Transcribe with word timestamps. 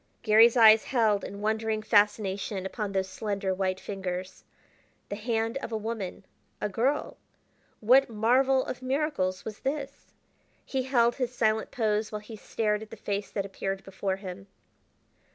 Garry's 0.23 0.57
eyes 0.57 0.85
held 0.85 1.23
in 1.23 1.41
wondering 1.41 1.83
fascination 1.83 2.65
upon 2.65 2.91
those 2.91 3.07
slender 3.07 3.53
white 3.53 3.79
fingers. 3.79 4.43
The 5.09 5.15
hand 5.15 5.57
of 5.59 5.71
a 5.71 5.77
woman 5.77 6.25
a 6.59 6.67
girl! 6.69 7.17
what 7.81 8.09
marvel 8.09 8.65
of 8.65 8.81
miracles 8.81 9.45
was 9.45 9.59
this? 9.59 10.11
He 10.65 10.81
held 10.81 11.17
his 11.17 11.35
silent 11.35 11.69
pose 11.69 12.11
while 12.11 12.21
he 12.21 12.35
stared 12.35 12.81
at 12.81 12.89
the 12.89 12.97
face 12.97 13.29
that 13.29 13.45
appeared 13.45 13.83
before 13.83 14.15
him. 14.15 14.47